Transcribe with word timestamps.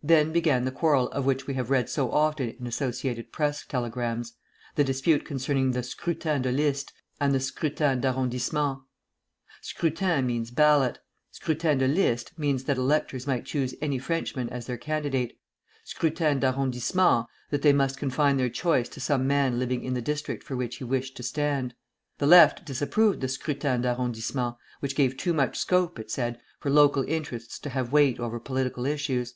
Then 0.00 0.30
began 0.32 0.64
the 0.64 0.70
quarrel 0.70 1.08
of 1.10 1.26
which 1.26 1.46
we 1.48 1.54
have 1.54 1.70
read 1.70 1.90
so 1.90 2.10
often 2.12 2.50
in 2.50 2.68
Associated 2.68 3.32
Press 3.32 3.66
telegrams, 3.66 4.34
the 4.76 4.84
dispute 4.84 5.24
concerning 5.24 5.72
the 5.72 5.82
scrutin 5.82 6.40
de 6.40 6.52
liste 6.52 6.92
and 7.20 7.34
the 7.34 7.40
scrutin 7.40 8.00
d'arrondissement. 8.00 8.78
"Scrutin" 9.60 10.24
means 10.24 10.52
ballot; 10.52 11.00
"scrutin 11.32 11.78
de 11.78 11.88
liste" 11.88 12.30
means 12.38 12.64
that 12.64 12.76
electors 12.76 13.26
might 13.26 13.44
choose 13.44 13.74
any 13.82 13.98
Frenchman 13.98 14.48
as 14.50 14.66
their 14.66 14.78
candidate; 14.78 15.36
"scrutin 15.84 16.38
d'arrondissement," 16.38 17.26
that 17.50 17.62
they 17.62 17.72
must 17.72 17.98
confine 17.98 18.36
their 18.36 18.48
choice 18.48 18.88
to 18.88 19.00
some 19.00 19.26
man 19.26 19.58
living 19.58 19.82
in 19.84 19.94
the 19.94 20.00
district 20.00 20.44
for 20.44 20.56
which 20.56 20.76
he 20.76 20.84
wished 20.84 21.16
to 21.16 21.24
stand. 21.24 21.74
The 22.18 22.26
Left 22.28 22.64
disapproved 22.64 23.20
the 23.20 23.26
scrutin 23.28 23.82
d'arrondissement, 23.82 24.56
which 24.78 24.94
gave 24.94 25.16
too 25.16 25.34
much 25.34 25.58
scope, 25.58 25.98
it 25.98 26.10
said, 26.10 26.40
for 26.60 26.70
local 26.70 27.02
interests 27.06 27.58
to 27.58 27.70
have 27.70 27.92
weight 27.92 28.20
over 28.20 28.38
political 28.38 28.86
issues. 28.86 29.34